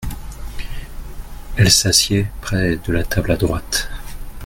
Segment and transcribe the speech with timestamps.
[1.57, 3.87] Elle s’assied près de la table à droite.